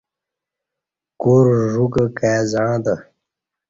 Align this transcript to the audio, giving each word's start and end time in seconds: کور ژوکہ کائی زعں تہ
کور 1.21 1.45
ژوکہ 1.73 2.05
کائی 2.17 2.39
زعں 2.51 2.75
تہ 2.83 2.93